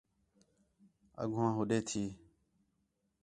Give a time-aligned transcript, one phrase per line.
[1.21, 2.03] اڳوہاں ہُوݙے تھی